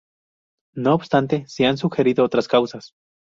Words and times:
No 0.75 0.95
obstante 0.95 1.43
se 1.45 1.67
han 1.67 1.77
sugerido 1.77 2.23
otras 2.25 2.47
causas. 2.47 2.95